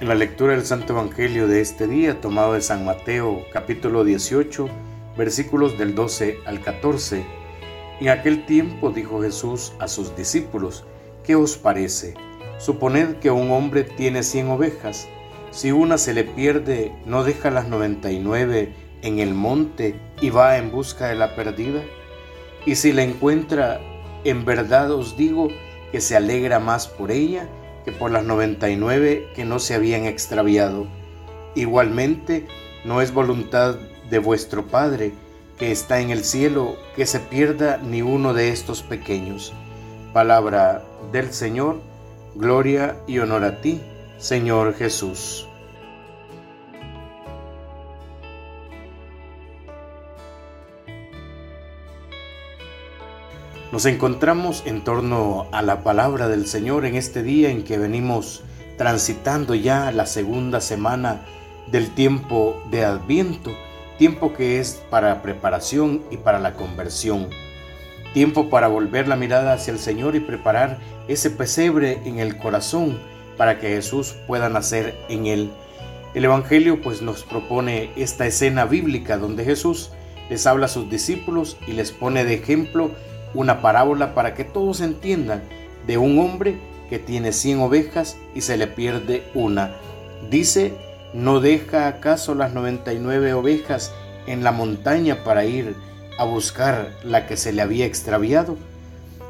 En 0.00 0.08
la 0.08 0.16
lectura 0.16 0.54
del 0.54 0.66
Santo 0.66 0.92
Evangelio 0.92 1.46
de 1.46 1.60
este 1.60 1.86
día, 1.86 2.20
tomado 2.20 2.54
de 2.54 2.60
San 2.60 2.84
Mateo 2.84 3.44
capítulo 3.52 4.02
18, 4.02 4.68
versículos 5.16 5.78
del 5.78 5.94
12 5.94 6.38
al 6.46 6.60
14, 6.60 7.24
en 8.00 8.08
aquel 8.08 8.44
tiempo 8.44 8.90
dijo 8.90 9.22
Jesús 9.22 9.72
a 9.78 9.86
sus 9.86 10.16
discípulos, 10.16 10.84
¿qué 11.22 11.36
os 11.36 11.56
parece? 11.56 12.14
Suponed 12.58 13.20
que 13.20 13.30
un 13.30 13.52
hombre 13.52 13.84
tiene 13.84 14.24
cien 14.24 14.48
ovejas, 14.48 15.08
si 15.52 15.70
una 15.70 15.96
se 15.96 16.12
le 16.12 16.24
pierde, 16.24 16.92
¿no 17.06 17.22
deja 17.22 17.52
las 17.52 17.68
noventa 17.68 18.10
y 18.10 18.18
nueve 18.18 18.74
en 19.02 19.20
el 19.20 19.32
monte 19.32 19.94
y 20.20 20.30
va 20.30 20.58
en 20.58 20.72
busca 20.72 21.06
de 21.06 21.14
la 21.14 21.36
perdida? 21.36 21.82
Y 22.66 22.74
si 22.74 22.92
la 22.92 23.04
encuentra, 23.04 23.80
en 24.24 24.44
verdad 24.44 24.90
os 24.90 25.16
digo 25.16 25.48
que 25.92 26.00
se 26.00 26.16
alegra 26.16 26.58
más 26.58 26.88
por 26.88 27.12
ella 27.12 27.48
que 27.84 27.92
por 27.92 28.10
las 28.10 28.24
99 28.24 29.28
que 29.34 29.44
no 29.44 29.58
se 29.58 29.74
habían 29.74 30.06
extraviado. 30.06 30.86
Igualmente, 31.54 32.46
no 32.84 33.00
es 33.00 33.12
voluntad 33.12 33.76
de 34.10 34.18
vuestro 34.18 34.66
Padre 34.66 35.12
que 35.58 35.70
está 35.70 36.00
en 36.00 36.10
el 36.10 36.24
cielo 36.24 36.76
que 36.96 37.06
se 37.06 37.20
pierda 37.20 37.78
ni 37.78 38.02
uno 38.02 38.34
de 38.34 38.50
estos 38.50 38.82
pequeños. 38.82 39.52
Palabra 40.12 40.84
del 41.12 41.32
Señor, 41.32 41.80
gloria 42.34 42.96
y 43.06 43.18
honor 43.18 43.44
a 43.44 43.60
ti, 43.60 43.80
Señor 44.18 44.74
Jesús. 44.74 45.48
Nos 53.74 53.86
encontramos 53.86 54.62
en 54.66 54.84
torno 54.84 55.48
a 55.50 55.60
la 55.60 55.82
palabra 55.82 56.28
del 56.28 56.46
Señor 56.46 56.86
en 56.86 56.94
este 56.94 57.24
día 57.24 57.50
en 57.50 57.64
que 57.64 57.76
venimos 57.76 58.44
transitando 58.78 59.56
ya 59.56 59.90
la 59.90 60.06
segunda 60.06 60.60
semana 60.60 61.22
del 61.72 61.90
tiempo 61.90 62.62
de 62.70 62.84
Adviento, 62.84 63.50
tiempo 63.98 64.32
que 64.32 64.60
es 64.60 64.80
para 64.90 65.22
preparación 65.22 66.04
y 66.12 66.18
para 66.18 66.38
la 66.38 66.52
conversión, 66.52 67.30
tiempo 68.12 68.48
para 68.48 68.68
volver 68.68 69.08
la 69.08 69.16
mirada 69.16 69.54
hacia 69.54 69.72
el 69.72 69.80
Señor 69.80 70.14
y 70.14 70.20
preparar 70.20 70.78
ese 71.08 71.30
pesebre 71.30 71.98
en 72.04 72.20
el 72.20 72.38
corazón 72.38 72.96
para 73.36 73.58
que 73.58 73.70
Jesús 73.70 74.14
pueda 74.28 74.48
nacer 74.48 74.94
en 75.08 75.26
él. 75.26 75.50
El 76.14 76.26
Evangelio 76.26 76.80
pues 76.80 77.02
nos 77.02 77.24
propone 77.24 77.90
esta 77.96 78.24
escena 78.24 78.66
bíblica 78.66 79.18
donde 79.18 79.44
Jesús 79.44 79.90
les 80.30 80.46
habla 80.46 80.66
a 80.66 80.68
sus 80.68 80.88
discípulos 80.88 81.56
y 81.66 81.72
les 81.72 81.90
pone 81.90 82.24
de 82.24 82.34
ejemplo 82.34 82.92
una 83.34 83.60
parábola 83.60 84.14
para 84.14 84.34
que 84.34 84.44
todos 84.44 84.80
entiendan 84.80 85.42
de 85.86 85.98
un 85.98 86.18
hombre 86.18 86.58
que 86.88 86.98
tiene 86.98 87.32
100 87.32 87.60
ovejas 87.60 88.16
y 88.34 88.40
se 88.40 88.56
le 88.56 88.66
pierde 88.66 89.24
una. 89.34 89.76
Dice, 90.30 90.74
¿no 91.12 91.40
deja 91.40 91.88
acaso 91.88 92.34
las 92.34 92.52
99 92.52 93.34
ovejas 93.34 93.92
en 94.26 94.44
la 94.44 94.52
montaña 94.52 95.24
para 95.24 95.44
ir 95.44 95.76
a 96.18 96.24
buscar 96.24 96.90
la 97.02 97.26
que 97.26 97.36
se 97.36 97.52
le 97.52 97.62
había 97.62 97.86
extraviado? 97.86 98.56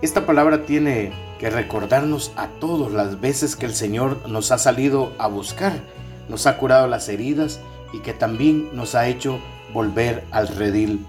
Esta 0.00 0.26
palabra 0.26 0.64
tiene 0.64 1.12
que 1.38 1.50
recordarnos 1.50 2.32
a 2.36 2.48
todos 2.60 2.92
las 2.92 3.20
veces 3.20 3.56
que 3.56 3.66
el 3.66 3.74
Señor 3.74 4.28
nos 4.28 4.52
ha 4.52 4.58
salido 4.58 5.12
a 5.18 5.26
buscar, 5.26 5.72
nos 6.28 6.46
ha 6.46 6.56
curado 6.56 6.86
las 6.86 7.08
heridas 7.08 7.60
y 7.92 8.00
que 8.00 8.12
también 8.12 8.68
nos 8.74 8.94
ha 8.94 9.08
hecho 9.08 9.40
volver 9.72 10.24
al 10.30 10.48
redil. 10.48 11.04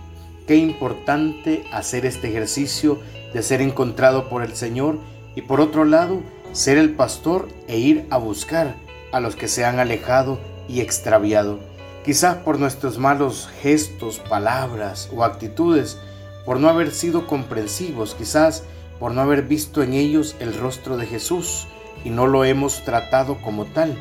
Qué 0.50 0.55
importante 0.55 1.64
hacer 1.72 2.08
este 2.08 2.30
ejercicio 2.30 3.00
de 3.36 3.44
ser 3.44 3.61
encontrado 3.61 4.30
por 4.30 4.42
el 4.42 4.55
Señor 4.55 4.97
y 5.36 5.44
por 5.44 5.61
otro 5.61 5.86
lado, 5.86 6.22
ser 6.53 6.80
el 6.80 6.95
pastor 6.95 7.50
e 7.67 7.78
ir 7.78 8.08
a 8.09 8.17
buscar 8.17 8.73
a 9.11 9.20
los 9.20 9.36
que 9.36 9.47
se 9.47 9.64
han 9.64 9.77
alejado 9.77 10.39
y 10.67 10.82
extraviado. 10.82 11.59
Quizás 12.04 12.38
por 12.38 12.58
nuestros 12.58 12.98
malos 12.98 13.48
gestos, 13.61 14.17
palabras 14.27 15.11
o 15.15 15.23
actitudes, 15.23 15.99
por 16.48 16.59
no 16.59 16.67
haber 16.67 16.89
sido 16.93 17.27
comprensivos, 17.27 18.15
quizás 18.15 18.64
por 18.99 19.11
no 19.11 19.21
haber 19.21 19.43
visto 19.43 19.83
en 19.83 19.93
ellos 19.93 20.36
el 20.39 20.58
rostro 20.58 20.98
de 20.98 21.05
Jesús 21.05 21.67
y 22.04 22.09
no 22.09 22.26
lo 22.26 22.43
hemos 22.43 22.83
tratado 22.83 23.39
como 23.43 23.65
tal. 23.65 23.95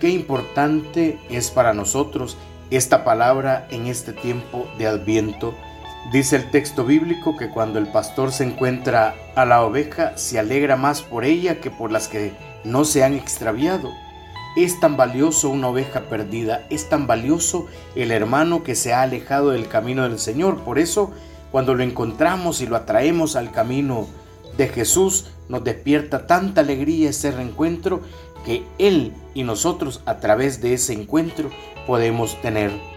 Qué 0.00 0.08
importante 0.08 1.20
es 1.30 1.52
para 1.52 1.72
nosotros 1.72 2.36
esta 2.72 3.04
palabra 3.04 3.68
en 3.70 3.86
este 3.86 4.12
tiempo 4.12 4.66
de 4.76 4.88
adviento 4.88 5.54
Dice 6.12 6.36
el 6.36 6.50
texto 6.50 6.84
bíblico 6.84 7.36
que 7.36 7.48
cuando 7.48 7.78
el 7.78 7.86
pastor 7.86 8.30
se 8.30 8.44
encuentra 8.44 9.14
a 9.34 9.46
la 9.46 9.62
oveja, 9.62 10.16
se 10.18 10.38
alegra 10.38 10.76
más 10.76 11.00
por 11.02 11.24
ella 11.24 11.60
que 11.60 11.70
por 11.70 11.90
las 11.90 12.08
que 12.08 12.32
no 12.62 12.84
se 12.84 13.02
han 13.02 13.14
extraviado. 13.14 13.90
Es 14.54 14.78
tan 14.78 14.96
valioso 14.96 15.48
una 15.48 15.68
oveja 15.68 16.02
perdida, 16.02 16.66
es 16.68 16.88
tan 16.90 17.06
valioso 17.06 17.66
el 17.96 18.10
hermano 18.12 18.62
que 18.62 18.74
se 18.74 18.92
ha 18.92 19.02
alejado 19.02 19.50
del 19.50 19.66
camino 19.66 20.02
del 20.02 20.18
Señor. 20.18 20.60
Por 20.60 20.78
eso, 20.78 21.10
cuando 21.50 21.74
lo 21.74 21.82
encontramos 21.82 22.60
y 22.60 22.66
lo 22.66 22.76
atraemos 22.76 23.34
al 23.34 23.50
camino 23.50 24.06
de 24.58 24.68
Jesús, 24.68 25.30
nos 25.48 25.64
despierta 25.64 26.26
tanta 26.26 26.60
alegría 26.60 27.10
ese 27.10 27.30
reencuentro 27.30 28.02
que 28.44 28.62
Él 28.78 29.14
y 29.32 29.42
nosotros 29.42 30.02
a 30.04 30.18
través 30.18 30.60
de 30.60 30.74
ese 30.74 30.92
encuentro 30.92 31.50
podemos 31.86 32.40
tener 32.42 32.93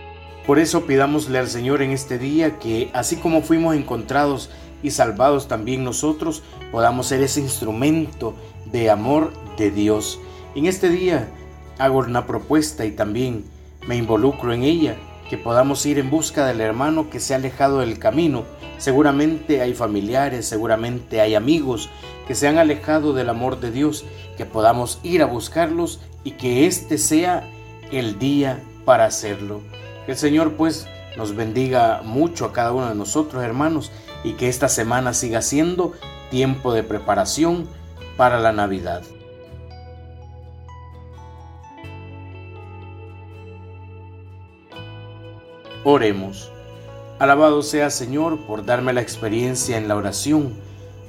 por 0.48 0.60
eso 0.60 0.86
pidámosle 0.86 1.38
al 1.38 1.50
Señor 1.50 1.82
en 1.82 1.92
este 1.92 2.18
día 2.18 2.58
que 2.58 2.90
así 2.94 3.18
como 3.18 3.42
fuimos 3.42 3.76
encontrados 3.76 4.50
y 4.82 4.92
salvados 4.92 5.50
también 5.50 5.84
nosotros 5.84 6.42
podamos 6.72 7.08
ser 7.08 7.22
ese 7.22 7.42
instrumento 7.42 8.34
de 8.72 8.90
amor 8.90 9.34
de 9.58 9.72
Dios. 9.72 10.22
En 10.56 10.66
este 10.66 10.90
día 10.90 11.28
hago 11.78 12.00
una 12.00 12.26
propuesta 12.26 12.86
y 12.86 12.92
también 12.92 13.44
me 13.88 13.98
involucro 13.98 14.54
en 14.54 14.64
ella, 14.64 14.96
que 15.30 15.38
podamos 15.38 15.86
ir 15.86 16.00
en 16.00 16.10
busca 16.10 16.46
del 16.46 16.62
hermano 16.62 17.10
que 17.10 17.20
se 17.20 17.34
ha 17.34 17.38
alejado 17.38 17.80
del 17.80 18.00
camino. 18.00 18.46
Seguramente 18.78 19.62
hay 19.62 19.74
familiares, 19.74 20.48
seguramente 20.48 21.20
hay 21.20 21.36
amigos 21.36 21.90
que 22.26 22.36
se 22.36 22.48
han 22.48 22.58
alejado 22.58 23.12
del 23.12 23.30
amor 23.30 23.60
de 23.60 23.72
Dios, 23.72 24.06
que 24.38 24.46
podamos 24.46 25.00
ir 25.04 25.22
a 25.22 25.26
buscarlos 25.26 26.00
y 26.24 26.32
que 26.32 26.68
este 26.68 26.98
sea 26.98 27.50
el 27.92 28.18
día 28.18 28.64
para 28.86 29.06
hacerlo. 29.06 29.62
Que 30.08 30.14
el 30.14 30.18
Señor 30.18 30.54
pues 30.54 30.88
nos 31.18 31.36
bendiga 31.36 32.02
mucho 32.02 32.46
a 32.46 32.54
cada 32.54 32.72
uno 32.72 32.88
de 32.88 32.96
nosotros, 32.96 33.44
hermanos, 33.44 33.92
y 34.24 34.36
que 34.36 34.48
esta 34.48 34.70
semana 34.70 35.14
siga 35.14 35.42
siendo 35.42 35.92
tiempo 36.32 36.74
de 36.74 36.82
preparación 36.82 37.68
para 38.16 38.40
la 38.40 38.54
Navidad. 38.54 39.04
Oremos. 45.84 46.54
Alabado 47.20 47.62
sea 47.62 47.90
Señor 47.90 48.46
por 48.48 48.64
darme 48.64 48.94
la 48.94 49.02
experiencia 49.02 49.76
en 49.78 49.90
la 49.90 49.98
oración. 49.98 50.54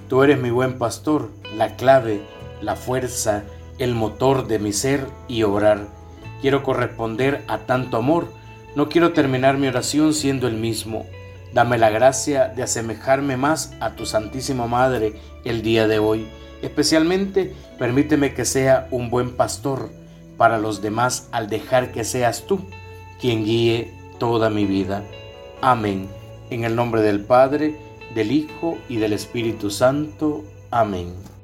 Tú 0.09 0.25
eres 0.25 0.41
mi 0.41 0.51
buen 0.51 0.77
pastor, 0.77 1.31
la 1.57 1.77
clave, 1.77 2.21
la 2.63 2.75
fuerza, 2.75 3.45
el 3.79 3.95
motor 3.95 4.49
de 4.49 4.59
mi 4.59 4.73
ser 4.73 5.07
y 5.29 5.45
orar. 5.45 5.87
Quiero 6.41 6.65
corresponder 6.65 7.45
a 7.47 7.59
tanto 7.59 7.99
amor 7.99 8.38
no 8.75 8.89
quiero 8.89 9.13
terminar 9.13 9.59
mi 9.59 9.67
oración 9.67 10.15
siendo 10.15 10.47
el 10.47 10.55
mismo. 10.55 11.07
Dame 11.53 11.79
la 11.79 11.91
gracia 11.91 12.49
de 12.49 12.63
asemejarme 12.63 13.37
más 13.37 13.75
a 13.81 13.95
tu 13.95 14.07
Santísima 14.07 14.67
Madre 14.67 15.15
el 15.45 15.63
día 15.63 15.89
de 15.89 15.99
hoy. 15.99 16.29
Especialmente 16.63 17.55
permíteme 17.79 18.35
que 18.35 18.45
sea 18.45 18.89
un 18.91 19.11
buen 19.11 19.37
pastor 19.37 19.91
para 20.37 20.59
los 20.59 20.83
demás 20.83 21.29
al 21.33 21.49
dejar 21.49 21.93
que 21.93 22.05
seas 22.05 22.45
tú 22.47 22.61
quien 23.21 23.45
guíe 23.45 23.93
toda 24.19 24.51
mi 24.51 24.65
vida. 24.65 25.03
Amén. 25.61 26.09
En 26.51 26.65
el 26.65 26.77
nombre 26.77 27.03
del 27.03 27.21
Padre, 27.21 27.77
del 28.15 28.33
Hijo 28.33 28.79
y 28.89 28.97
del 28.97 29.13
Espíritu 29.13 29.71
Santo. 29.71 30.45
Amén. 30.71 31.38